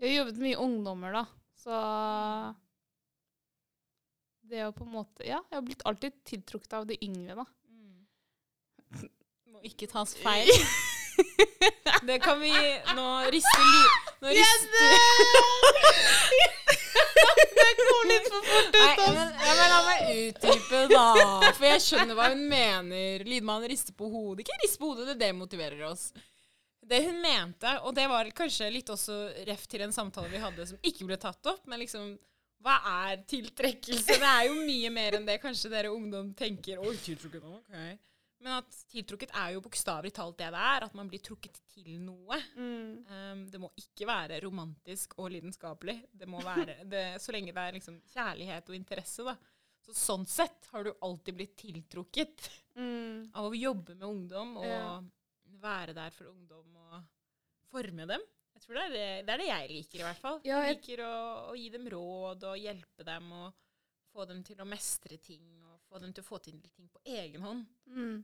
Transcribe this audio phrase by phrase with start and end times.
[0.00, 1.26] Jeg har jobbet mye ungdommer, da.
[1.60, 1.76] Så
[4.50, 7.44] det å på en måte Ja, jeg har blitt alltid tiltrukket av de yngre, da.
[9.52, 10.48] Må ikke tas feil.
[12.08, 12.50] Det kan vi
[12.96, 13.82] Nå rister ly...
[14.22, 14.86] Nå rister
[17.60, 21.04] Det går litt for fort Nei, men, ja, men la meg utdype, da.
[21.58, 23.26] For jeg skjønner hva hun mener.
[23.28, 24.46] Lydmannen rister på hodet.
[24.46, 26.08] Ikke rist på hodet, det demotiverer oss.
[26.82, 29.16] Det hun mente, og det var kanskje litt også
[29.46, 32.14] ref til en samtale vi hadde som ikke ble tatt opp, men liksom
[32.60, 32.74] Hva
[33.08, 34.18] er tiltrekkelse?
[34.20, 36.76] Det er jo mye mer enn det kanskje dere ungdom tenker.
[36.84, 37.76] Oi, tiltrukket, ok.
[38.40, 40.84] Men at tiltrukket er jo bokstavelig talt det det er.
[40.84, 42.36] At man blir trukket til noe.
[42.56, 43.04] Mm.
[43.08, 45.96] Um, det må ikke være romantisk og lidenskapelig.
[46.12, 49.36] Det må være, det, så lenge det er liksom kjærlighet og interesse, da.
[49.80, 53.30] Så sånn sett har du alltid blitt tiltrukket Mm.
[53.34, 55.00] av å jobbe med ungdom og Ja.
[55.62, 57.00] Være der for ungdom og
[57.70, 58.26] forme dem.
[58.54, 60.40] Jeg tror det er det, det, er det jeg liker, i hvert fall.
[60.44, 61.14] Ja, jeg liker å,
[61.52, 63.54] å gi dem råd og hjelpe dem og
[64.10, 67.00] få dem til å mestre ting og få dem til å få til ting på
[67.08, 67.64] egen hånd.
[67.86, 68.18] Mm.